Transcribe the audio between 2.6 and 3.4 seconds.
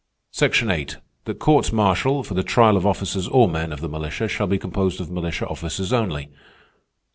of officers